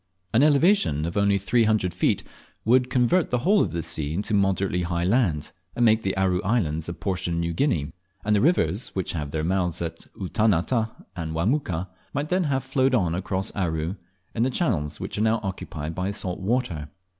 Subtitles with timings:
[0.33, 2.23] An elevation of only three hundred feet
[2.65, 6.41] would convert the whole of this sea into moderately high land, and make the Aru
[6.41, 7.93] Islands a portion of New Guinea;
[8.25, 12.95] and the rivers which have their mouths at Utanata and Wamuka, might then have flowed
[12.95, 13.93] on across Aru,
[14.33, 16.89] in the channels which are now occupied by salt water.